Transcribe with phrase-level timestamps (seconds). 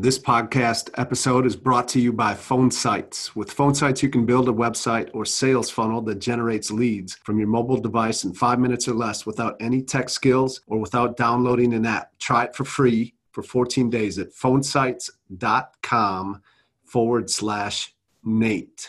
[0.00, 3.34] This podcast episode is brought to you by Phone Sites.
[3.34, 7.36] With Phone Sites, you can build a website or sales funnel that generates leads from
[7.36, 11.74] your mobile device in five minutes or less without any tech skills or without downloading
[11.74, 12.16] an app.
[12.20, 16.42] Try it for free for 14 days at phonesites.com
[16.84, 17.92] forward slash
[18.22, 18.88] Nate.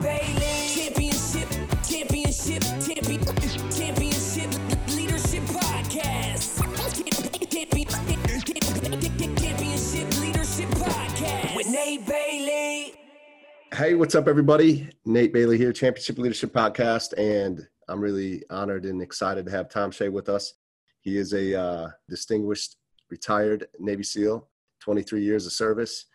[13.81, 14.87] Hey, what's up, everybody?
[15.05, 19.89] Nate Bailey here, Championship Leadership Podcast, and I'm really honored and excited to have Thom
[19.89, 20.53] Shea with us.
[20.99, 22.75] He is a uh, distinguished
[23.09, 24.47] retired Navy SEAL,
[24.81, 26.05] 23 years of service.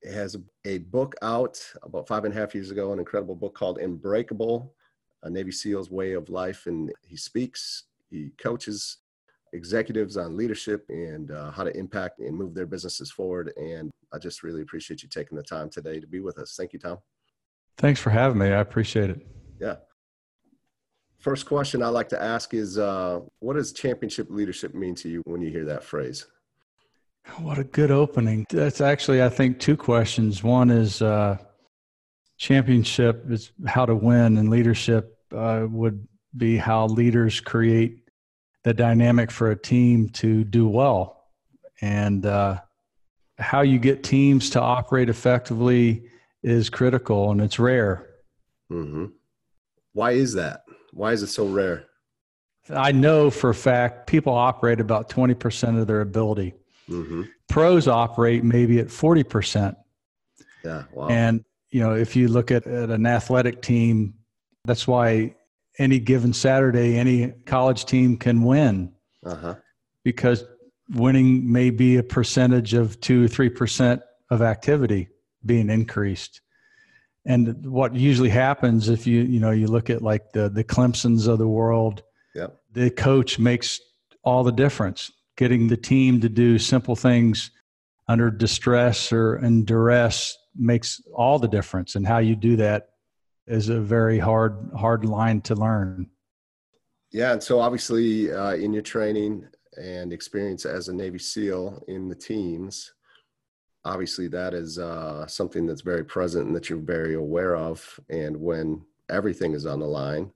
[0.00, 3.56] He has a, book out about five and a half years ago, an incredible book
[3.56, 4.72] called Unbreakable,
[5.24, 6.68] a Navy SEAL's Way of Life.
[6.68, 8.98] And he speaks, he coaches
[9.52, 13.52] executives on leadership and uh, how to impact and move their businesses forward.
[13.56, 16.54] And I just really appreciate you taking the time today to be with us.
[16.56, 16.98] Thank you, Thom.
[17.76, 18.46] Thanks for having me.
[18.46, 19.26] I appreciate it.
[19.60, 19.76] Yeah.
[21.18, 25.22] First question I like to ask is uh, what does championship leadership mean to you
[25.26, 26.26] when you hear that phrase?
[27.38, 28.46] What a good opening.
[28.50, 30.42] That's actually, I think, two questions.
[30.42, 31.36] One is uh,
[32.38, 38.08] championship is how to win, and leadership uh, would be how leaders create
[38.64, 41.24] the dynamic for a team to do well.
[41.80, 42.60] And uh,
[43.38, 46.04] how you get teams to operate effectively
[46.42, 48.06] is critical, and it's rare.
[48.68, 49.06] hmm
[49.92, 50.62] Why is that?
[50.92, 51.84] Why is it so rare?
[52.70, 56.54] I know for a fact people operate about 20% of their ability.
[56.86, 59.74] hmm Pros operate maybe at 40%.
[60.64, 60.84] Yeah.
[60.92, 61.08] Wow.
[61.08, 64.12] And, you know, if you look at, at an athletic team,
[64.66, 65.34] that's why
[65.78, 68.92] any given Saturday, any college team can win
[69.24, 69.54] uh huh.
[70.04, 70.44] because
[70.90, 74.00] winning may be a percentage of two or 3%
[74.30, 75.08] of activity
[75.44, 76.40] being increased.
[77.26, 81.28] And what usually happens if you, you know, you look at like the, the Clemsons
[81.28, 82.02] of the world,
[82.34, 82.56] Yep.
[82.72, 83.80] the coach makes
[84.22, 87.50] all the difference getting the team to do simple things
[88.06, 92.90] under distress or in duress makes all the difference and how you do that
[93.46, 96.08] is a very hard hard line to learn
[97.12, 97.32] Yeah.
[97.32, 99.46] And so obviously, uh, in your training
[99.78, 102.92] and experience as a Navy SEAL in the teams,
[103.84, 107.98] obviously that is uh, something that's very present and that you're very aware of.
[108.10, 110.30] And when everything is on the line,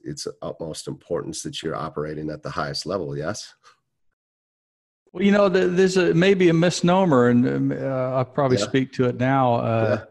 [0.00, 3.16] it's utmost importance that you're operating at the highest level.
[3.16, 3.52] Yes.
[5.12, 8.64] well you know there's a maybe a misnomer and um, uh, i'll probably Yeah.
[8.64, 10.04] speak to it now uh, Yeah.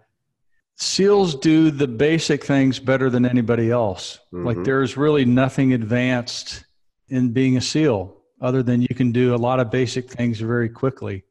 [0.75, 4.65] seals do the basic things better than anybody else like Mhm.
[4.65, 6.65] there's really nothing advanced
[7.09, 10.69] in being a seal other than you can do a lot of basic things very
[10.69, 11.23] quickly.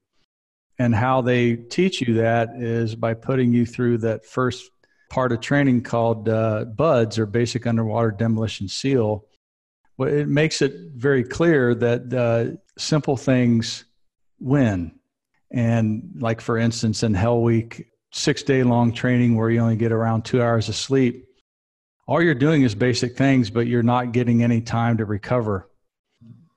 [0.78, 4.71] And how they teach you that is by putting you through that first
[5.09, 9.25] part of training called uh, BUD/S or basic underwater demolition seal.
[9.97, 13.84] Well, it makes it very clear that uh, simple things
[14.39, 14.92] win.
[15.51, 19.92] And like for instance in hell week six day long training where you only get
[19.92, 21.27] around two hours of sleep
[22.07, 25.69] all you're doing is basic things but you're not getting any time to recover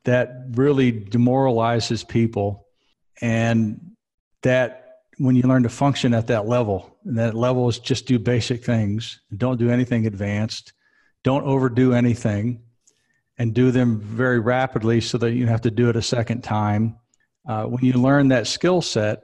[0.10, 2.68] that really demoralizes people
[3.22, 3.80] and
[4.42, 8.18] that when you learn to function at that level and that level is just do
[8.20, 10.74] basic things don't do anything advanced
[11.24, 12.62] don't overdo anything
[13.38, 16.96] and do them very rapidly so that you have to do it a second time
[17.50, 19.24] uh, when you learn that skill set,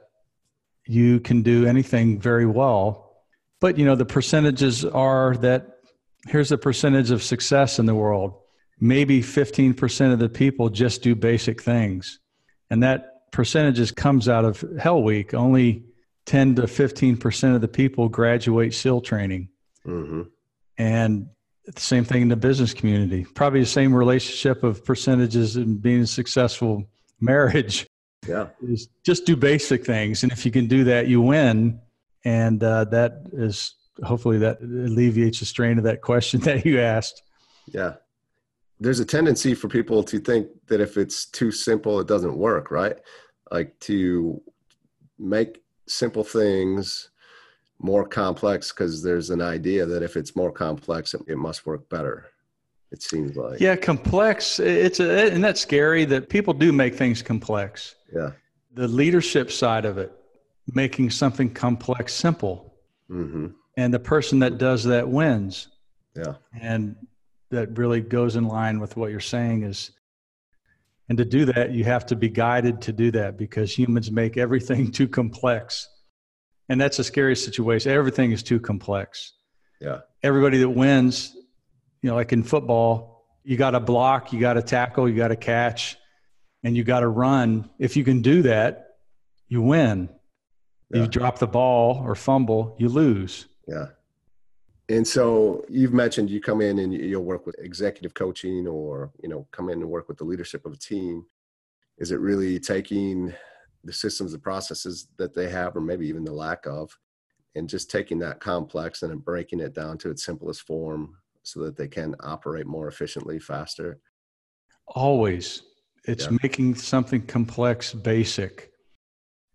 [0.84, 3.22] you can do anything very well.
[3.60, 5.78] But you know the percentages are that
[6.26, 8.34] here's the percentage of success in the world.
[8.78, 12.20] Maybe 15% of the people just do basic things,
[12.70, 15.34] and that percentages comes out of Hell Week.
[15.34, 15.84] Only
[16.26, 19.48] 10 to 15% of the people graduate SEAL training.
[19.86, 20.22] Mm-hmm.
[20.78, 21.28] And
[21.66, 23.24] the same thing in the business community.
[23.34, 26.84] Probably the same relationship of percentages in being a successful
[27.20, 27.86] marriage.
[28.26, 28.48] Yeah.
[28.62, 30.22] Is just do basic things.
[30.22, 31.80] And if you can do that, you win.
[32.24, 37.22] And uh, that is hopefully that alleviates the strain of that question that you asked.
[37.66, 37.94] Yeah.
[38.78, 42.70] There's a tendency for people to think that if it's too simple, it doesn't work,
[42.70, 42.98] right?
[43.50, 44.42] Like to
[45.18, 47.10] make simple things
[47.78, 51.88] more complex because there's an idea that if it's more complex, it, it, must work
[51.88, 52.26] better.
[52.90, 53.60] It seems like.
[53.60, 54.58] Yeah, complex.
[54.60, 57.96] It's a, and that's scary that people do make things complex.
[58.14, 58.30] Yeah.
[58.74, 60.12] The leadership side of it,
[60.72, 62.74] making something complex simple.
[63.10, 63.48] Mm-hmm.
[63.76, 65.68] And the person that does that wins.
[66.14, 66.34] Yeah.
[66.58, 66.96] And
[67.50, 69.92] that really goes in line with what you're saying is
[71.08, 74.36] and to do that, you have to be guided to do that because humans make
[74.36, 75.88] everything too complex.
[76.68, 77.92] And that's a scary situation.
[77.92, 79.32] Everything is too complex.
[79.80, 80.00] Yeah.
[80.22, 81.32] Everybody that wins,
[82.02, 85.28] you know, like in football, you got to block, you got to tackle, you got
[85.28, 85.96] to catch,
[86.64, 87.70] and you got to run.
[87.78, 88.96] If you can do that,
[89.48, 90.08] you win.
[90.90, 91.02] Yeah.
[91.02, 93.46] You drop the ball or fumble, you lose.
[93.68, 93.86] Yeah.
[94.88, 99.28] And so you've mentioned you come in and you'll work with executive coaching or, you
[99.28, 101.26] know, come in and work with the leadership of a team.
[101.98, 103.34] Is it really taking
[103.82, 106.96] the systems and processes that they have, or maybe even the lack of,
[107.54, 111.76] and just taking that complex and breaking it down to its simplest form so that
[111.76, 113.98] they can operate more efficiently, faster?
[114.86, 115.62] Always.
[116.04, 116.36] It's yeah.
[116.42, 118.70] making something complex basic.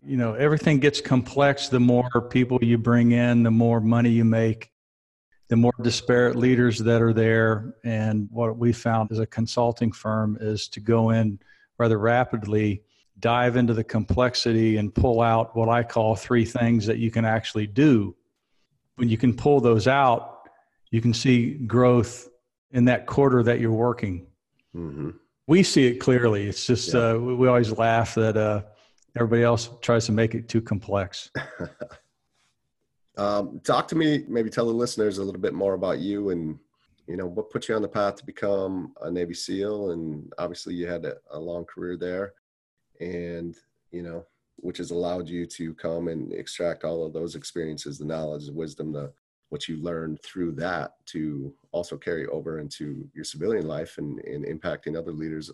[0.04, 4.26] You know, everything gets complex the more people you bring in, the more money you
[4.26, 4.71] make
[5.52, 7.76] the more disparate leaders that are there.
[7.84, 11.40] And what we found as a consulting firm is to go in
[11.78, 12.84] rather rapidly,
[13.20, 17.26] dive into the complexity, and pull out what I call three things that you can
[17.26, 18.16] actually do.
[18.96, 20.48] When you can pull those out,
[20.90, 22.30] you can see growth
[22.72, 24.28] in that quarter that you're working.
[24.74, 25.10] Mm-hmm.
[25.48, 26.48] We see it clearly.
[26.48, 27.10] It's just, yeah.
[27.10, 28.62] uh, we always laugh that uh,
[29.18, 31.30] everybody else tries to make it too complex.
[33.22, 36.58] Um, talk to me, maybe tell the listeners a little bit more about you and
[37.08, 40.74] you know what put you on the path to become a Navy SEAL, and obviously
[40.74, 42.34] you had a, a long career there,
[43.00, 43.56] and
[43.92, 44.26] you know
[44.56, 48.54] which has allowed you to come and extract all of those experiences, the knowledge, the
[48.54, 49.12] wisdom, the
[49.50, 54.46] what you learned through that to also carry over into your civilian life and, and
[54.46, 55.52] impacting other leaders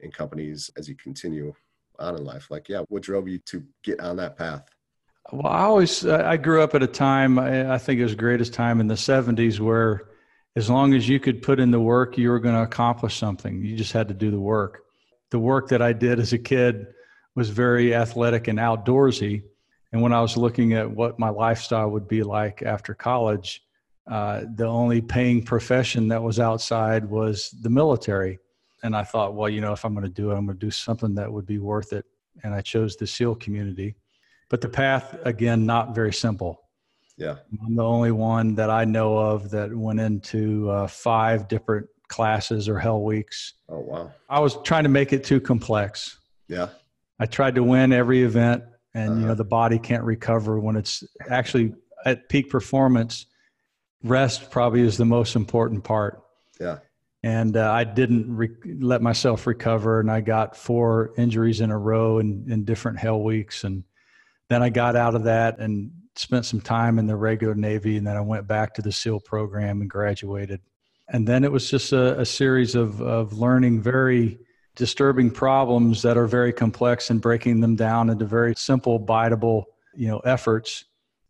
[0.00, 1.52] and companies as you continue
[1.98, 2.50] on in life.
[2.50, 4.73] Like, yeah, what drove you to get on that path?
[5.32, 8.52] Well, I always I grew up at a time I think it was the greatest
[8.52, 10.02] time in the '70s where,
[10.54, 13.62] as long as you could put in the work, you were going to accomplish something.
[13.62, 14.82] You just had to do the work.
[15.30, 16.86] The work that I did as a kid
[17.34, 19.42] was very athletic and outdoorsy.
[19.92, 23.62] And when I was looking at what my lifestyle would be like after college,
[24.08, 28.38] uh, the only paying profession that was outside was the military.
[28.82, 30.66] And I thought, well, you know, if I'm going to do it, I'm going to
[30.66, 32.04] do something that would be worth it.
[32.42, 33.96] And I chose the SEAL community
[34.54, 36.62] but the path again not very simple.
[37.16, 37.38] Yeah.
[37.66, 42.68] I'm the only one that i know of that went into uh, five different classes
[42.68, 43.54] or hell weeks.
[43.68, 44.12] Oh wow.
[44.30, 46.18] I was trying to make it too complex.
[46.46, 46.68] Yeah.
[47.18, 48.62] I tried to win every event
[48.94, 49.14] and uh-huh.
[49.14, 49.34] you know uh-huh.
[49.34, 53.26] the body can't recover when it's actually at peak performance.
[54.04, 56.22] Rest probably is the most important part.
[56.60, 56.78] Yeah.
[57.24, 61.78] And uh, I didn't re- let myself recover, and I got four injuries in a
[61.78, 63.82] row in, in different hell weeks, and
[64.48, 68.06] then I got out of that and spent some time in the regular Navy, and
[68.06, 70.60] then I went back to the SEAL program and graduated.
[71.08, 74.38] And then it was just a, a series of, of learning very
[74.76, 80.08] disturbing problems that are very complex and breaking them down into very simple, biteable, you
[80.08, 80.84] know, efforts.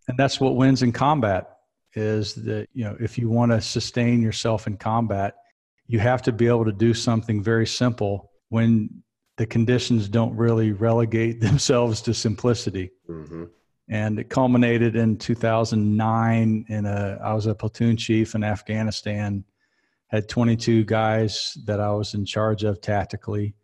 [0.08, 1.50] And that's what wins in combat
[1.94, 5.34] is that, you know, if you want to sustain yourself in combat,
[5.86, 9.02] you have to be able to do something very simple when
[9.36, 12.90] the conditions don't really relegate themselves to simplicity.
[13.08, 13.44] Mm-hmm.
[13.88, 19.44] And it culminated in 2009 in a, I was a platoon chief in Afghanistan,
[20.08, 23.54] had 22 guys that I was in charge of tactically.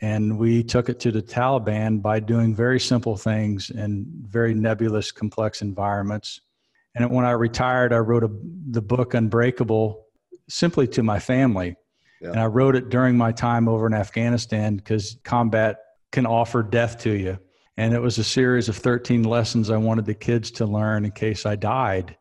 [0.00, 5.12] And we took it to the Taliban by doing very simple things in very nebulous,
[5.12, 6.40] complex environments.
[6.94, 8.30] And when I retired, I wrote a,
[8.70, 10.06] the book Unbreakable
[10.48, 11.76] simply to my family
[12.22, 12.30] yeah.
[12.30, 15.78] And I wrote it during my time over in Afghanistan because combat
[16.12, 17.38] can offer death to you.
[17.76, 21.10] And it was a series of 13 lessons I wanted the kids to learn in
[21.10, 22.16] case I died.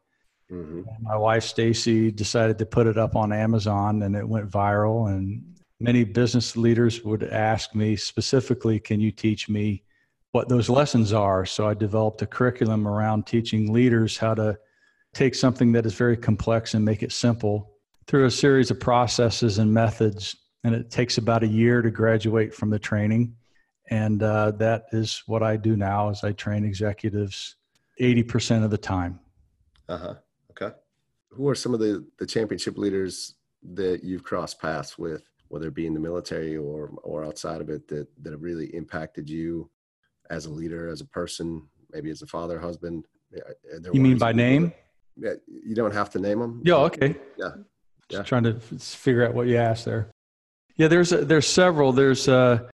[0.51, 0.81] Mm-hmm.
[1.01, 5.09] My wife, Stacy, decided to put it up on Amazon and it went viral.
[5.09, 5.43] And
[5.79, 9.83] many business leaders would ask me specifically, Can you teach me
[10.31, 11.45] what those lessons are?
[11.45, 14.57] So I developed a curriculum around teaching leaders how to
[15.13, 17.70] take something that is very complex and make it simple
[18.11, 20.35] through a series of processes and methods.
[20.63, 23.35] And it takes about a year to graduate from the training
[23.91, 27.57] and uh, that is what I do now is I train executives
[27.99, 29.19] 80% of the time.
[29.89, 30.15] Uh-huh.
[30.51, 30.73] Okay.
[31.29, 33.35] Who are some of the, the championship leaders
[33.73, 37.69] that you've crossed paths with, whether it be in the military or, or outside of
[37.69, 39.69] it that, that have really impacted you
[40.29, 43.05] as a leader, as a person, maybe as a father, husband?
[43.93, 44.71] You mean by name?
[45.17, 45.33] Yeah.
[45.47, 46.61] You don't have to name them.
[46.63, 46.75] Yeah.
[46.75, 47.17] Okay.
[47.37, 47.51] Yeah.
[48.11, 48.23] Just yeah.
[48.23, 50.11] trying to figure out what you asked there.
[50.75, 51.91] Yeah, there's there's several.
[51.91, 52.69] There's uh,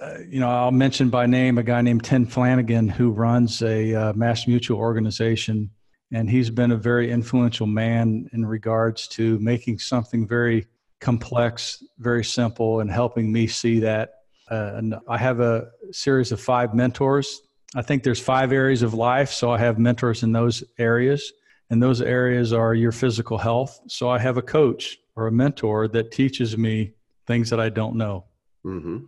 [0.00, 3.94] uh, you know, I'll mention by name a guy named Tim Flanagan who runs a
[3.94, 5.70] uh, MassMutual organization,
[6.12, 10.66] and he's been a very influential man in regards to making something very
[11.00, 14.10] complex, very simple, and helping me see that.
[14.50, 17.42] Uh, and I have a series of five mentors.
[17.74, 21.32] I think there's five areas of life, so I have mentors in those areas,
[21.70, 23.80] and those areas are your physical health.
[23.88, 26.92] So I have a coach or a mentor that teaches me
[27.26, 28.24] things that I don't know.
[28.64, 29.04] Mm-hmm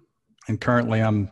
[0.51, 1.31] and currently I'm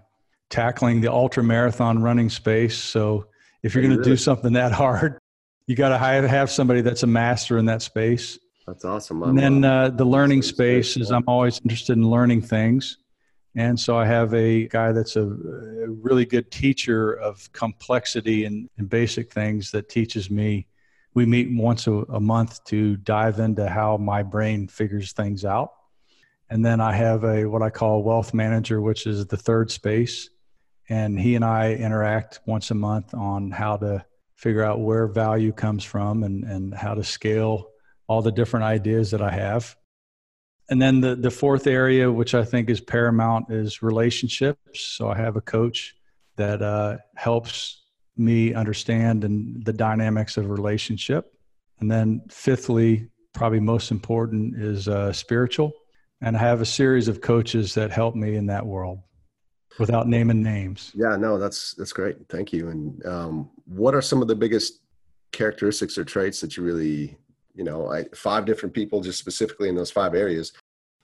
[0.49, 2.79] tackling the ultra marathon running space.
[2.79, 3.27] So
[3.63, 4.13] if you're going to really?
[4.13, 5.19] do something that hard,
[5.67, 8.39] you got to have somebody that's a master in that space.
[8.67, 9.23] That's awesome.
[9.23, 12.99] and then uh, the learning space is I'm always interested in learning things.
[13.57, 18.69] And so I have a guy that's a, a really good teacher of complexity and,
[18.77, 20.67] and, basic things that teaches me.
[21.15, 25.73] We meet once a, a month to dive into how my brain figures things out.
[26.51, 30.31] And then I have a what I call wealth manager, which is the third space.
[30.89, 34.05] And he and I interact once a month on how to
[34.37, 37.69] figure out where value comes from and, and how to scale
[38.07, 39.77] all the different ideas that I have.
[40.71, 44.81] And then the, the fourth area, which I think is paramount, is relationships.
[44.81, 45.95] So I have a coach
[46.37, 47.83] that uh, helps
[48.19, 51.33] me understand and the dynamics of relationship.
[51.81, 55.73] And then fifthly, probably most important, is uh, spiritual
[56.21, 59.01] and I have a series of coaches that help me in that world
[59.79, 60.93] without naming names.
[60.95, 62.17] Yeah, no, that's that's great.
[62.29, 62.69] Thank you.
[62.71, 64.81] And um, what are some of the biggest
[65.31, 67.17] characteristics or traits that you really,
[67.55, 70.53] you know, I, five different people just specifically in those five areas,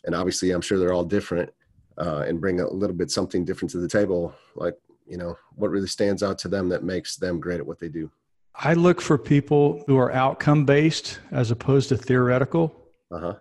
[0.05, 1.53] and obviously I'm sure they're all different
[1.99, 4.35] uh, and bring a little bit something different to the table.
[4.57, 4.77] Like,
[5.07, 7.89] you know, what really stands out to them that makes them great at what they
[7.89, 8.11] do?
[8.55, 12.75] I look for people who are outcome based as opposed to theoretical.
[13.11, 13.35] Uh huh.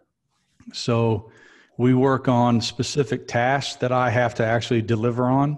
[0.74, 1.32] So
[1.77, 5.58] we work on specific tasks that I have to actually deliver on.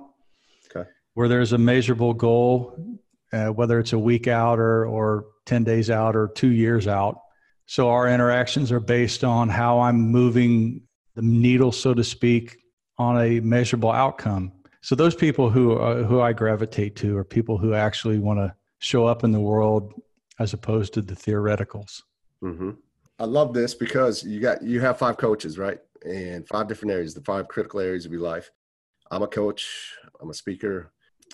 [0.75, 0.89] Okay.
[1.13, 2.99] Where there's a measurable goal,
[3.31, 7.19] uh, whether it's a week out or, or 10 days out or two years out.
[7.65, 10.81] So our interactions are based on how I'm moving
[11.15, 12.57] the needle, so to speak,
[12.97, 14.51] on a measurable outcome.
[14.85, 18.53] So those people who uh, who I gravitate to are people who actually want to
[18.77, 19.99] show up in the world
[20.37, 22.03] as opposed to the theoreticals.
[22.43, 22.69] Mm-hmm.
[23.17, 25.79] I love this because you got you have five coaches, right?
[26.05, 28.51] And five different areas, the five critical areas of your life.
[29.09, 30.91] I'm a coach, I'm a speaker.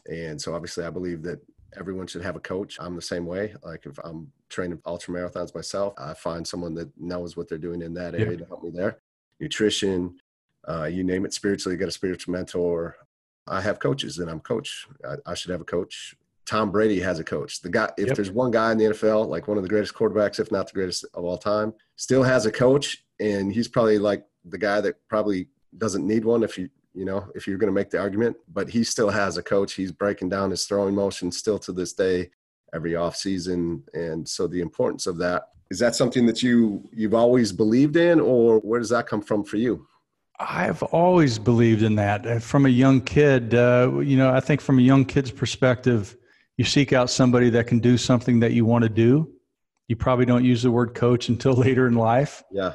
[0.10, 1.41] And so obviously I believe that
[1.77, 2.77] everyone should have a coach.
[2.79, 3.53] I'm the same way.
[3.65, 7.81] Like if I'm training ultra marathons myself, I find someone that knows what they're doing
[7.81, 8.38] in that area yeah.
[8.38, 9.00] to help me there.
[9.41, 10.15] Nutrition,
[10.70, 12.96] uh, you name it, spiritually, you got a spiritual mentor.
[13.48, 14.88] I have coaches and I'm coach.
[15.05, 16.15] I, I, should have a coach.
[16.45, 17.62] Tom Brady has a coach.
[17.62, 18.15] The guy, if yep.
[18.15, 20.74] there's one guy in the NFL, like one of the greatest quarterbacks, if not the
[20.74, 24.95] greatest of all time, still has a coach, and he's probably like the guy that
[25.07, 28.36] probably doesn't need one if you you know if you're going to make the argument
[28.51, 31.93] but he still has a coach he's breaking down his throwing motion still to this
[31.93, 32.29] day
[32.74, 37.13] every off season and so the importance of that is that something that you you've
[37.13, 39.88] always believed in or where does that come from for you
[40.41, 44.60] i've always believed in that uh, from a young kid uh, you know i think
[44.62, 46.15] from a young kid's perspective
[46.57, 49.31] you seek out somebody that can do something that you want to do
[49.88, 52.74] you probably don't use the word coach until later in life yeah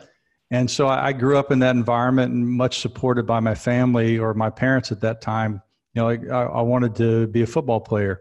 [0.51, 4.33] and so I grew up in that environment and much supported by my family or
[4.35, 5.61] my parents at that time.
[5.95, 8.21] You know, like I, I wanted to be a football player.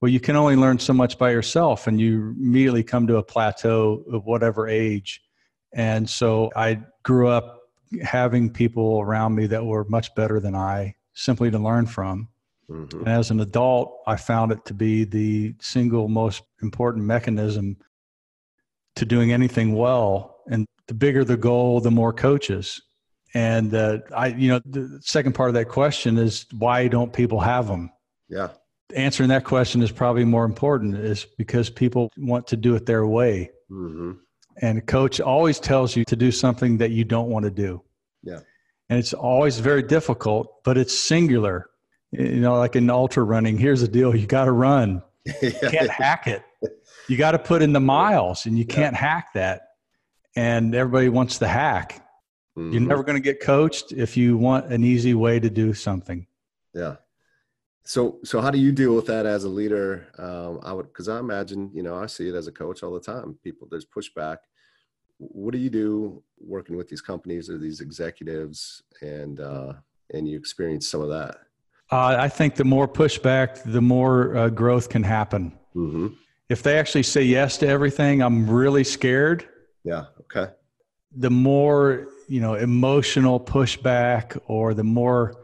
[0.00, 3.22] Well, you can only learn so much by yourself, and you immediately come to a
[3.22, 5.22] plateau of whatever age.
[5.72, 7.53] And so I grew up
[8.02, 12.28] having people around me that were much better than I simply to learn from.
[12.68, 13.00] Mm-hmm.
[13.00, 17.76] And as an adult, I found it to be the single most important mechanism
[18.96, 20.38] to doing anything well.
[20.46, 22.80] And the bigger the goal, the more coaches.
[23.34, 27.40] And uh, I, you know, the second part of that question is why don't people
[27.40, 27.90] have them?
[28.28, 28.48] Yeah.
[28.94, 33.06] Answering that question is probably more important is because people want to do it their
[33.06, 33.50] way.
[33.70, 34.12] Mm-hmm.
[34.62, 37.82] And a coach always tells you to do something that you don't want to do.
[38.24, 38.40] Yeah.
[38.90, 41.70] And it's always very difficult, but it's singular.
[42.10, 45.02] You know, like in ultra running, here's the deal you got to run.
[45.42, 46.42] You can't hack it.
[47.08, 49.62] You got to put in the miles and you can't hack that.
[50.36, 52.06] And everybody wants the hack.
[52.56, 52.86] You're Mhm.
[52.88, 56.26] never going to get coached if you want an easy way to do something.
[56.74, 56.96] Yeah.
[57.84, 60.06] So, so how do you deal with that as a leader?
[60.18, 62.92] Um, I would, because I imagine, you know, I see it as a coach all
[62.92, 63.38] the time.
[63.42, 64.38] People, there's pushback.
[65.18, 69.74] What do you do working with these companies or these executives, and uh,
[70.12, 71.36] and you experience some of that?
[71.90, 75.52] Uh, I think the more pushback, the more uh, growth can happen.
[75.74, 76.08] Mm-hmm.
[76.48, 79.48] If they actually say yes to everything, I'm really scared.
[79.84, 80.06] Yeah.
[80.20, 80.52] Okay.
[81.16, 85.34] The more you know, emotional pushback, or the more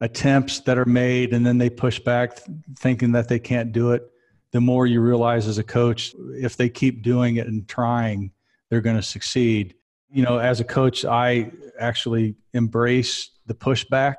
[0.00, 2.38] attempts that are made, and then they push back,
[2.78, 4.10] thinking that they can't do it.
[4.52, 8.30] The more you realize as a coach, if they keep doing it and trying,
[8.70, 9.74] they're going to succeed.
[10.10, 14.16] You know, as a coach, I actually embrace the pushback,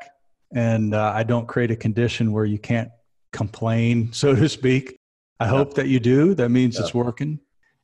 [0.53, 2.89] and uh, I don't create a condition where you can't
[3.31, 4.99] complain, so to speak.
[5.39, 6.33] I hope that you do.
[6.33, 7.39] That means it's working.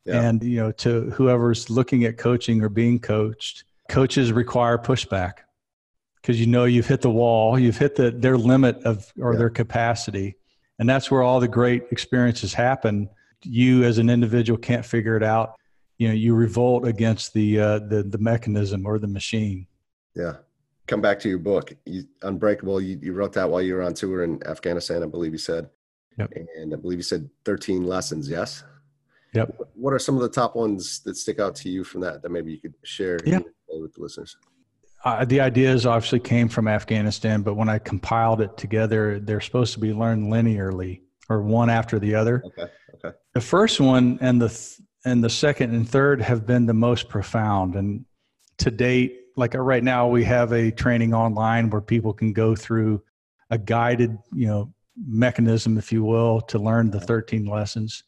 [0.05, 0.22] Yeah.
[0.22, 5.34] And you know, to whoever's looking at coaching or being coached, coaches require pushback
[6.22, 9.50] because you know you've hit the wall, you've hit the their limit of or their
[9.50, 10.36] capacity,
[10.79, 13.10] and that's where all the great experiences happen.
[13.43, 15.55] You as an individual can't figure it out.
[16.03, 19.67] You know, you revolt against the uh, the the mechanism or the machine.
[20.13, 20.33] Yeah.
[20.86, 22.81] Come back to your book, you, Unbreakable.
[22.81, 25.69] You, you wrote that while you were on tour in Afghanistan, I believe you said.
[26.17, 26.33] Yep.
[26.57, 28.29] And I believe you said 13 lessons.
[28.29, 28.65] Yes.
[29.33, 29.55] Yep.
[29.75, 32.31] What are some of the top ones that stick out to you from that that
[32.31, 33.39] maybe you could share Yeah.
[33.69, 34.36] with the listeners?
[35.05, 39.72] Uh, the ideas obviously came from Afghanistan, but when I compiled it together, they're supposed
[39.75, 42.43] to be learned linearly or one after the other.
[42.48, 42.69] Okay.
[42.95, 43.15] Okay.
[43.33, 47.10] The first one and the th- and the second and third have been the most
[47.10, 47.75] profound.
[47.75, 48.06] And
[48.60, 52.56] to date, like uh, right now, we have a training online where people can go
[52.56, 53.04] through
[53.49, 58.04] a guided, you know, mechanism, if you will, to learn the 13 lessons.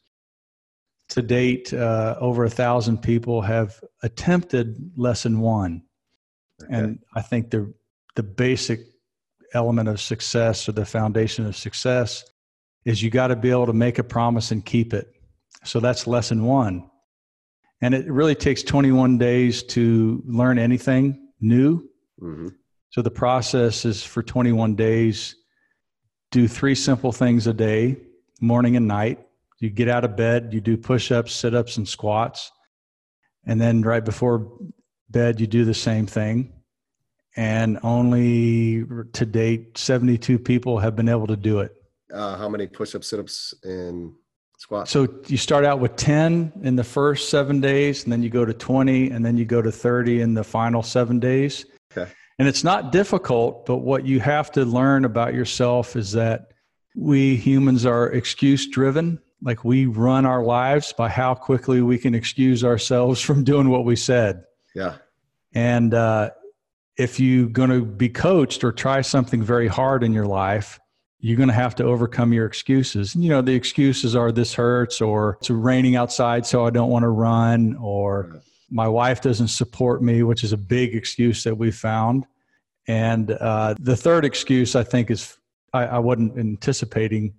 [1.10, 5.82] To date, uh, over a thousand people have attempted lesson one.
[6.62, 6.74] Okay.
[6.74, 7.72] And I think the
[8.16, 8.80] the basic
[9.52, 12.24] element of success or the foundation of success
[12.84, 15.12] is you got to be able to make a promise and keep it.
[15.64, 16.90] So that's lesson one.
[17.80, 21.88] And it really takes 21 days to learn anything new.
[22.18, 22.48] hmm
[22.90, 25.36] So the process is for 21 days,
[26.30, 27.96] do three simple things a day,
[28.40, 29.20] morning and night.
[29.58, 32.50] You get out of bed, you do push ups, sit ups, and squats.
[33.46, 34.50] And then right before
[35.08, 36.52] bed, you do the same thing.
[37.36, 41.72] And only to date, 72 people have been able to do it.
[42.12, 44.12] Uh, how many push-ups, sit-ups, and
[44.88, 48.44] So you start out with 10 in the first seven days, and then you go
[48.44, 51.66] to 20, and then you go to 30 in the final seven days.
[51.92, 52.10] Okay.
[52.38, 56.52] And it's not difficult, but what you have to learn about yourself is that
[56.94, 59.20] we humans are excuse driven.
[59.42, 63.84] Like we run our lives by how quickly we can excuse ourselves from doing what
[63.84, 64.44] we said.
[64.74, 64.96] yeah.
[65.54, 66.30] And uh,
[66.98, 70.78] if you're going to be coached or try something very hard in your life,
[71.20, 73.16] you're going to have to overcome your excuses.
[73.16, 77.02] You know, the excuses are this hurts, or it's raining outside, so I don't want
[77.04, 81.70] to run, or my wife doesn't support me, which is a big excuse that we
[81.70, 82.26] found.
[82.88, 85.38] And uh, the third excuse I think is
[85.72, 87.34] I, I wasn't anticipating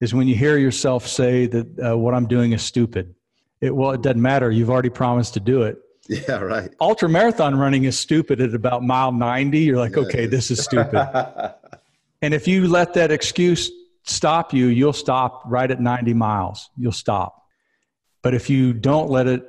[0.00, 3.14] is when you hear yourself say that uh, what I'm doing is stupid.
[3.60, 4.50] It, well, it doesn't matter.
[4.50, 6.40] You've already promised to do it Yeah.
[6.40, 6.70] Right.
[6.80, 10.62] ultra marathon running is stupid at about mile 90 you're like Yeah, okay this is
[10.62, 10.94] stupid
[12.22, 13.70] and if you let that excuse
[14.04, 17.42] stop you you'll stop right at 90 miles you'll stop
[18.22, 19.44] but if you don't let it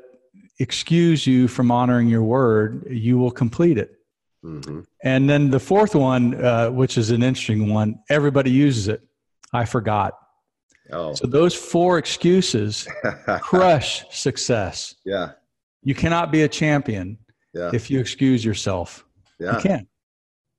[0.60, 3.92] excuse you from honoring your word you will complete it
[4.44, 9.02] hmm and then the fourth one uh, which is an interesting one everybody uses it
[9.54, 10.14] i forgot
[10.90, 11.14] Oh.
[11.14, 12.88] so those four excuses
[13.42, 15.32] crush success yeah.
[15.84, 17.18] you cannot be a champion
[17.54, 17.72] Yeah.
[17.74, 19.06] if you excuse yourself
[19.40, 19.56] Yeah.
[19.58, 19.88] you can't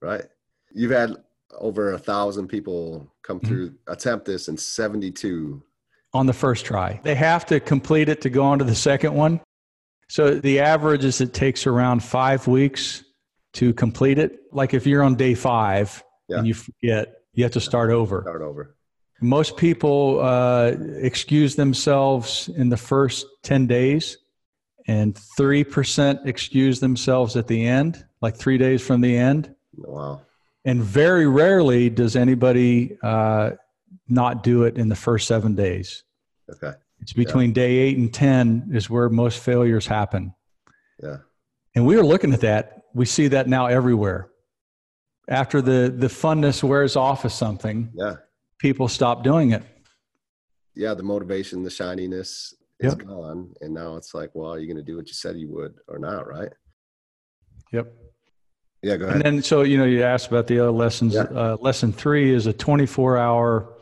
[0.01, 0.25] Right.
[0.73, 1.16] You've had
[1.61, 3.47] over a thousand people come Mm-hmm.
[3.49, 5.62] through, attempt this, and 72.
[6.14, 6.99] on the first try.
[7.05, 9.40] They have to complete it to go on to the second one.
[10.09, 13.05] So the average is it takes around five weeks
[13.55, 14.38] to complete it.
[14.53, 16.38] Like if you're on day five Yeah.
[16.38, 18.23] and you forget, you have to start over.
[18.23, 18.75] Start over.
[19.21, 24.16] Most people uh, excuse themselves in the first 10 days,
[24.87, 28.05] and 3% excuse themselves at the end.
[28.23, 29.55] like three days from the end.
[29.77, 30.23] Wow.
[30.68, 33.52] And very rarely does anybody uh,
[34.07, 36.04] not do it in the first seven days.
[36.52, 36.76] Okay.
[37.00, 40.35] It's between day eight and 10 is where most failures happen.
[41.02, 41.16] Yeah.
[41.74, 42.83] And we are looking at that.
[42.92, 44.28] We see that now everywhere.
[45.26, 48.16] After the, the funness wears off of something, Yeah.
[48.59, 49.62] people stop doing it.
[50.74, 50.92] Yeah.
[50.92, 53.07] The motivation, the shininess is Yep.
[53.07, 53.54] gone.
[53.62, 55.76] And now it's like, well, are you going to do what you said you would
[55.88, 56.28] or not?
[56.28, 56.52] Right.
[57.72, 57.90] Yep.
[58.83, 58.97] Yeah.
[58.97, 59.17] Go ahead.
[59.17, 61.14] And then, so, you know, you asked about the other lessons.
[61.14, 61.23] Yeah.
[61.23, 63.75] Uh, lesson three is a 24 hour,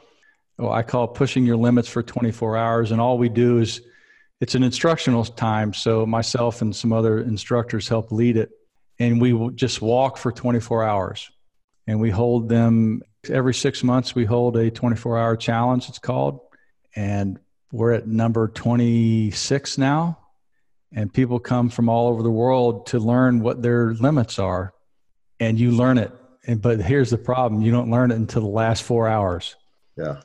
[0.58, 2.92] well, I call it pushing your limits for 24 hours.
[2.92, 3.82] And all we do is
[4.40, 5.74] it's an instructional time.
[5.74, 8.50] So myself and some other instructors help lead it.
[8.98, 11.30] And we just walk for 24 hours.
[11.86, 14.14] And we hold them every six months.
[14.14, 16.40] We hold a 24 hour challenge, it's called.
[16.94, 17.38] And
[17.70, 20.18] we're at number 26 now.
[20.92, 24.72] And people come from all over the world to learn what their limits are
[25.40, 26.12] and you learn it.
[26.46, 29.56] And, but here's the problem you don't learn it until the last four hours.
[29.96, 30.20] Yeah.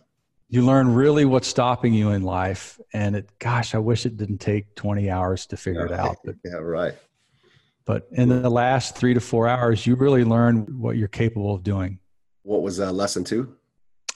[0.49, 2.79] You learn really what's stopping you in life.
[2.93, 6.17] And it, gosh, I wish it didn't take 20 hours to figure it out.
[6.25, 6.55] But, Yeah.
[6.55, 6.93] Right.
[7.85, 11.63] but in the last three to four hours, you really learn what you're capable of
[11.63, 11.99] doing.
[12.43, 13.55] What was uh, lesson two?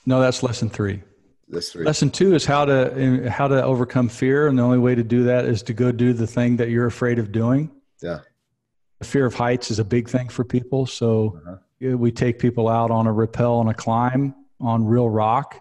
[0.06, 1.02] No, that's lesson three.
[1.50, 5.24] Lesson two is how to how to overcome fear, and the only way to do
[5.26, 7.70] that is to go do the thing that you're afraid of doing.
[8.02, 8.20] Yeah.
[9.06, 11.98] Fear of heights is a big thing for people, so Uh-huh.
[11.98, 15.60] we take people out on a rappel and a climb on real rock,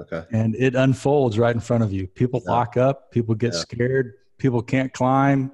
[0.00, 0.24] Okay.
[0.30, 2.06] and it unfolds right in front of you.
[2.06, 2.52] People Yeah.
[2.52, 3.60] lock up, people get Yeah.
[3.60, 5.50] scared, people can't climb,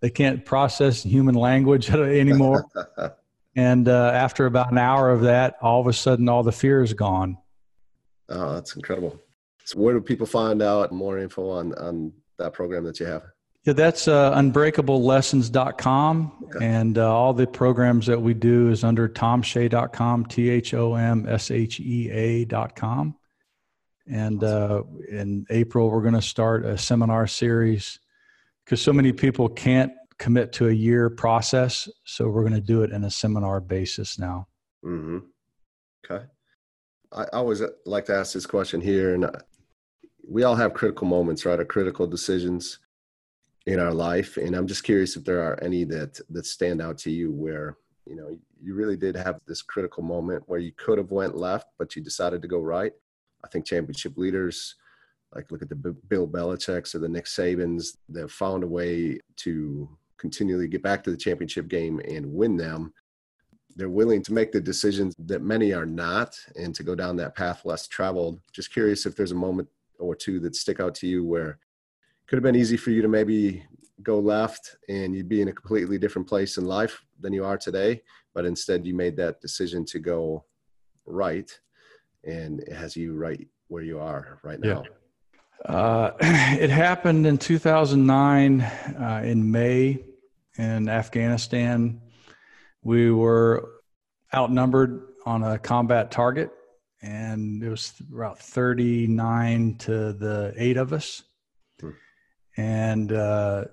[0.00, 2.64] they can't process human language anymore.
[3.56, 6.82] and uh, after about an hour of that, all of a sudden, all the fear
[6.82, 7.38] is gone.
[8.28, 9.18] Oh, that's incredible.
[9.64, 13.22] So where do people find out more info on, on that program that you have?
[13.64, 16.32] Yeah, that's uh, unbreakablelessons.com.
[16.44, 16.66] Okay.
[16.66, 21.26] And uh, all the programs that we do is under thomshea.com, T H O M
[21.26, 23.16] S H E A.com.
[24.06, 27.98] And uh, in April, we're going to start a seminar series
[28.64, 31.88] because so many people can't commit to a year process.
[32.04, 34.46] So we're going to do it in a seminar basis now.
[34.84, 35.20] Mm-hmm.
[36.04, 36.26] Okay.
[37.12, 39.32] I always like to ask this question here, and uh,
[40.28, 41.58] we all have critical moments, right?
[41.58, 42.80] Or critical decisions
[43.66, 46.98] in our life, and I'm just curious if there are any that that stand out
[46.98, 50.98] to you where you know you really did have this critical moment where you could
[50.98, 52.92] have went left, but you decided to go right.
[53.44, 54.74] I think championship leaders,
[55.34, 59.88] like look at the Bill Belichick's or the Nick Sabans, they've found a way to
[60.16, 62.92] continually get back to the championship game and win them
[63.76, 67.34] they're willing to make the decisions that many are not and to go down that
[67.34, 71.06] path less traveled just curious if there's a moment or two that stick out to
[71.06, 71.58] you where
[72.26, 73.64] could have been easy for you to maybe
[74.02, 77.56] go left and you'd be in a completely different place in life than you are
[77.56, 78.02] today
[78.34, 80.44] but instead you made that decision to go
[81.06, 81.58] right
[82.24, 84.82] and it has you right where you are right now
[85.66, 90.04] Uh, it happened in 2009 uh, in May
[90.58, 92.00] in Afghanistan.
[92.82, 93.70] We were
[94.34, 96.50] outnumbered on a combat target,
[97.00, 101.22] and it was about 39 to the eight of us.
[102.56, 103.64] And uh,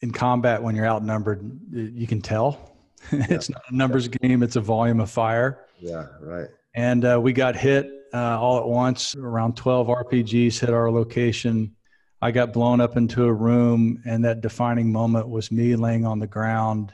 [0.00, 2.76] in combat, when you're outnumbered, you can tell.
[3.12, 7.32] it's not a numbers game, it's a volume of fire yeah right and uh, we
[7.32, 9.16] got hit uh, all at once.
[9.16, 11.74] Around 12 RPGs hit our location.
[12.20, 16.18] I got blown up into a room, and that defining moment was me laying on
[16.18, 16.92] the ground,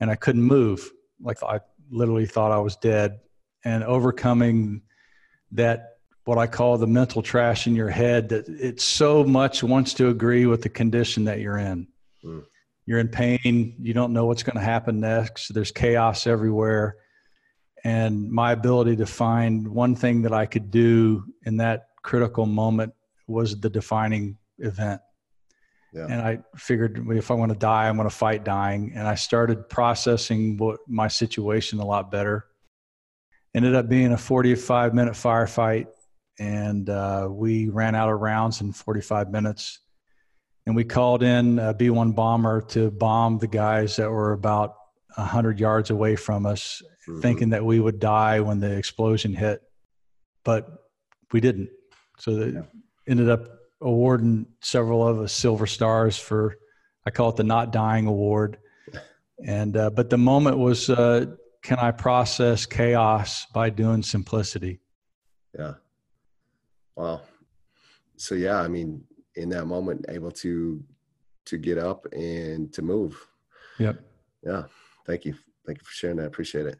[0.00, 0.90] and I couldn't move.
[1.20, 3.20] Like I literally thought I was dead,
[3.64, 4.82] and overcoming
[5.52, 5.89] that
[6.30, 10.08] what I call the mental trash in your head that it so much wants to
[10.08, 11.88] agree with the condition that you're in.
[12.24, 12.44] Mm.
[12.86, 13.74] You're in pain.
[13.78, 15.52] You don't know what's going to happen next.
[15.52, 16.96] There's chaos everywhere
[17.84, 22.92] and my ability to find one thing that I could do in that critical moment
[23.26, 25.00] was the defining event.
[25.92, 26.06] Yeah.
[26.08, 28.92] And I figured if I want to die, I'm going to fight dying.
[28.94, 32.46] And I started processing what my situation a lot better.
[33.54, 35.86] Ended up being a 45 minute firefight,
[36.40, 39.78] and uh, we ran out of rounds in 45 minutes.
[40.66, 44.74] And we called in a B 1 bomber to bomb the guys that were about
[45.16, 47.22] 100 yards away from us Mhm.
[47.22, 49.62] thinking that we would die when the explosion hit,
[50.44, 50.66] but
[51.32, 51.68] we didn't.
[52.18, 52.62] So they Yeah.
[53.06, 53.48] ended up
[53.82, 56.56] awarding several of us silver stars for,
[57.06, 58.58] I call it the not dying award.
[59.44, 61.24] And uh, but the moment was, uh,
[61.62, 64.80] can I process chaos by doing simplicity?
[65.58, 65.74] Yeah.
[67.00, 67.22] Wow.
[68.18, 69.02] So yeah, I mean,
[69.36, 70.84] in that moment, able to
[71.46, 73.26] to get up and to move.
[73.78, 74.00] Yep.
[74.42, 74.64] Yeah.
[75.06, 75.34] Thank you.
[75.66, 76.24] Thank you for sharing that.
[76.24, 76.78] I appreciate it.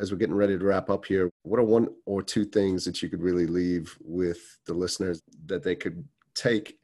[0.00, 3.00] As we're getting ready to wrap up here, what are one or two things that
[3.00, 6.76] you could really leave with the listeners that they could take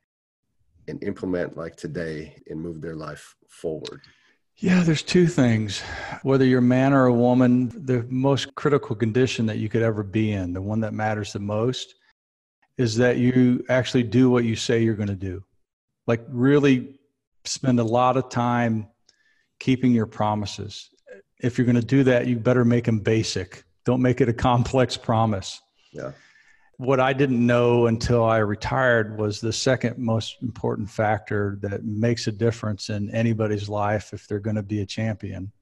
[0.87, 4.01] and implement like today and move their life forward?
[4.59, 5.83] Yeah, there's two things.
[6.23, 10.05] Whether you're a man or a woman, the most critical condition that you could ever
[10.05, 11.97] be in, the one that matters the most,
[12.81, 15.45] is that you actually do what you say you're going to do.
[16.07, 16.99] Like, really
[17.45, 18.89] spend a lot of time
[19.59, 20.89] keeping your promises.
[21.43, 23.65] If you're going to do that, you better make them basic.
[23.85, 25.61] Don't make it a complex promise.
[25.93, 26.13] Yeah.
[26.79, 32.29] What I didn't know until I retired was the second most important factor that makes
[32.29, 35.53] a difference in anybody's life if they're going to be a champion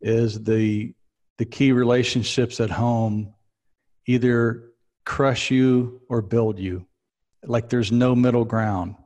[0.00, 0.94] is the
[1.38, 3.34] the key relationships at home
[4.06, 4.69] either
[5.04, 6.86] crush you or build you.
[7.44, 8.96] Like there's no middle ground.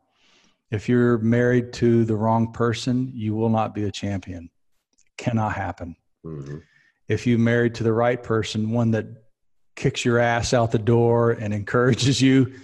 [0.71, 4.51] If you're married to the wrong person, you will not be a champion.
[4.93, 5.97] It cannot happen.
[6.25, 6.59] Mm-hmm.
[7.09, 9.07] If you married to the right person, one that
[9.77, 12.55] kicks your ass out the door and encourages you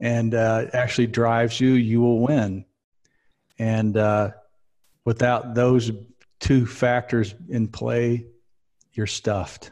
[0.00, 2.64] and uh, actually drives you, you will win.
[3.58, 4.32] And uh,
[5.04, 5.90] without those
[6.40, 8.26] two factors in play,
[8.92, 9.70] you're stuffed.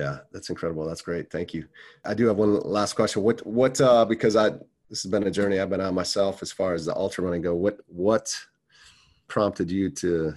[0.00, 0.86] Yeah, that's incredible.
[0.86, 1.30] That's great.
[1.30, 1.66] Thank you.
[2.06, 3.22] I do have one last question.
[3.22, 4.48] What what uh because I
[4.88, 7.42] this has been a journey I've been on myself as far as the ultra running
[7.42, 7.54] go.
[7.54, 8.34] What what
[9.28, 10.32] prompted you to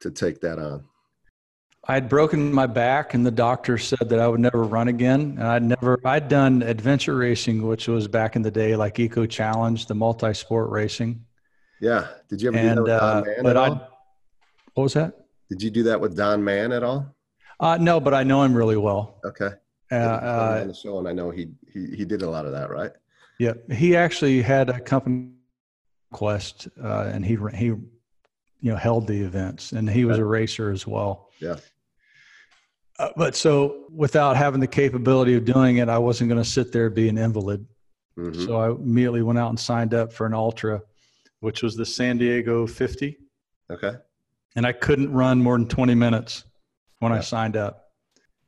[0.00, 0.84] to take that on?
[1.88, 5.36] I had broken my back, and the doctor said that I would never run again.
[5.38, 9.24] And I'd never, I'd done adventure racing, which was back in the day like Eco
[9.24, 11.24] Challenge, the multi sport racing.
[11.80, 12.08] Yeah.
[12.28, 13.88] Did you ever and, do that with Don uh, Mann but at I, all?
[14.74, 15.26] what was that?
[15.48, 17.15] Did you do that with Don Mann at all?
[17.60, 19.18] Uh, no, but I know him really well.
[19.24, 19.50] Okay.
[19.90, 22.52] Uh, uh, on the show, and I know he, he he did a lot of
[22.52, 22.90] that, right?
[23.38, 25.30] yeah, he actually had a company
[26.12, 27.80] quest, uh, and he he you
[28.62, 31.30] know held the events, and he was a racer as well.
[31.40, 31.56] Yeah.
[32.98, 36.72] Uh, but so without having the capability of doing it, I wasn't going to sit
[36.72, 37.64] there and be an invalid.
[38.18, 38.44] Mhm.
[38.46, 40.82] So I immediately went out and signed up for an ultra,
[41.40, 43.18] which was the San Diego 50,
[43.70, 43.92] Okay.
[44.56, 46.44] and I couldn't run more than 20 minutes
[46.98, 47.90] when I signed up.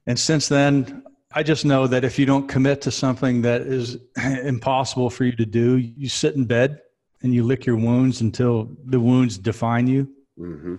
[0.07, 3.99] And since then, I just know that if you don't commit to something that is
[4.17, 6.81] impossible for you to do, you sit in bed
[7.23, 10.09] and you lick your wounds until the wounds define you.
[10.37, 10.77] hmm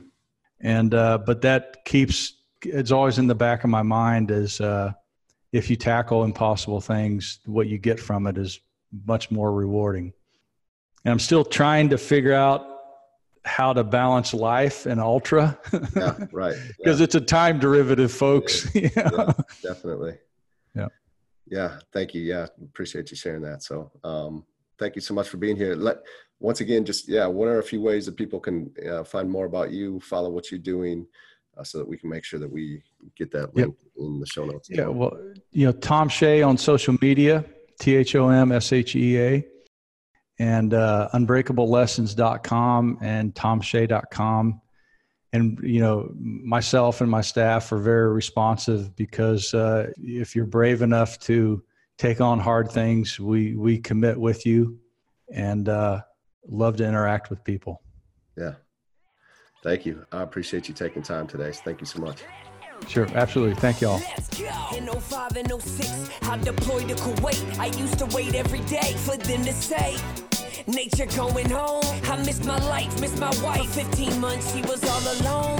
[0.59, 4.91] And uh, but that keeps it's always in the back of my mind is uh,
[5.51, 8.59] if you tackle impossible things, what you get from it is
[9.05, 10.13] much more rewarding.
[11.05, 12.67] And I'm still trying to figure out
[13.49, 15.57] how to balance life and ultra
[15.95, 16.17] Yeah.
[16.31, 16.55] Right.
[16.77, 18.73] because Yeah, it's a time derivative, folks.
[18.75, 19.33] You know?
[19.63, 20.15] definitely.
[20.75, 20.87] Yeah.
[21.47, 21.79] Yeah.
[21.91, 22.21] Thank you.
[22.21, 22.45] Yeah.
[22.63, 23.63] Appreciate you sharing that.
[23.63, 24.45] So, um,
[24.77, 25.75] thank you so much for being here.
[25.75, 25.97] Let
[26.39, 29.45] once again, just yeah, what are a few ways that people can uh, find more
[29.45, 31.05] about you, follow what you're doing,
[31.57, 32.81] uh, so that we can make sure that we
[33.17, 33.65] get that Yep.
[33.67, 34.69] link in the show notes.
[34.69, 35.11] Yeah, well.
[35.11, 37.43] well, you know, Thom Shea on social media,
[37.81, 39.45] T H O M S H E A,
[40.39, 44.61] and uh, unbreakablelessons.com and thomshea.com.
[45.31, 50.81] And, you know, myself and my staff are very responsive because uh, if you're brave
[50.81, 51.61] enough to
[51.97, 54.79] take on hard things, we, we commit with you
[55.31, 56.01] and uh,
[56.47, 57.83] love to interact with people.
[58.35, 58.53] Yeah.
[59.61, 60.05] Thank you.
[60.11, 61.51] I appreciate you taking time today.
[61.51, 62.23] Thank you so much.
[62.87, 63.55] Sure, absolutely.
[63.55, 64.01] Thank y'all.
[64.75, 67.59] In 05 and 06, I deployed to Kuwait.
[67.59, 69.97] I used to wait every day for them to say,
[70.67, 71.83] Nature going home.
[72.05, 73.69] I missed my life, missed my wife.
[73.73, 75.59] 15 months, she was all alone.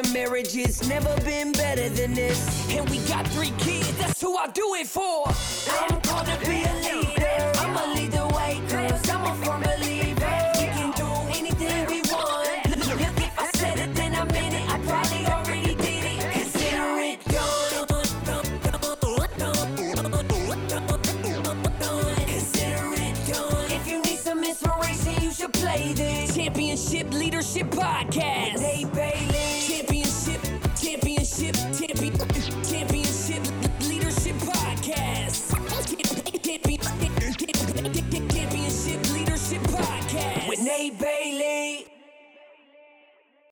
[0.01, 2.69] of marriage, it's never been better than this.
[2.69, 5.27] And we got three kids, that's who I do it for.
[5.79, 7.20] I'm called to be a leader.